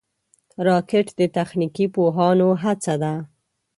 [0.67, 3.13] راکټ د تخنیکي پوهانو هڅه ده